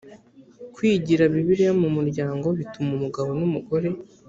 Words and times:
kwigira 0.75 1.23
bibiliya 1.33 1.73
mu 1.81 1.89
muryango 1.97 2.47
bituma 2.59 2.89
umugabo 2.97 3.29
n 3.39 3.41
umugore 3.47 3.89